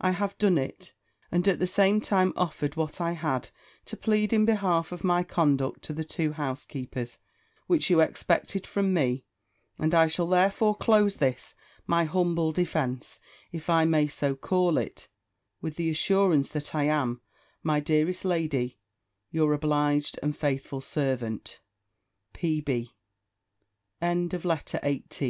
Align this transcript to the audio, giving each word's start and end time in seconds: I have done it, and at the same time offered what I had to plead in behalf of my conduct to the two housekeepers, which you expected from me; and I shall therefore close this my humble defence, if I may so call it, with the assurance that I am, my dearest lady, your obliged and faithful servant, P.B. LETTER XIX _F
I 0.00 0.10
have 0.10 0.36
done 0.38 0.58
it, 0.58 0.94
and 1.30 1.46
at 1.46 1.60
the 1.60 1.64
same 1.68 2.00
time 2.00 2.32
offered 2.34 2.74
what 2.74 3.00
I 3.00 3.12
had 3.12 3.50
to 3.84 3.96
plead 3.96 4.32
in 4.32 4.44
behalf 4.44 4.90
of 4.90 5.04
my 5.04 5.22
conduct 5.22 5.82
to 5.82 5.92
the 5.92 6.02
two 6.02 6.32
housekeepers, 6.32 7.20
which 7.68 7.88
you 7.88 8.00
expected 8.00 8.66
from 8.66 8.92
me; 8.92 9.26
and 9.78 9.94
I 9.94 10.08
shall 10.08 10.26
therefore 10.26 10.74
close 10.74 11.14
this 11.18 11.54
my 11.86 12.02
humble 12.02 12.50
defence, 12.50 13.20
if 13.52 13.70
I 13.70 13.84
may 13.84 14.08
so 14.08 14.34
call 14.34 14.76
it, 14.76 15.06
with 15.60 15.76
the 15.76 15.88
assurance 15.88 16.48
that 16.50 16.74
I 16.74 16.86
am, 16.86 17.20
my 17.62 17.78
dearest 17.78 18.24
lady, 18.24 18.76
your 19.30 19.52
obliged 19.52 20.18
and 20.20 20.36
faithful 20.36 20.80
servant, 20.80 21.60
P.B. 22.32 22.90
LETTER 24.02 24.36
XIX 24.36 24.72
_F 24.72 25.28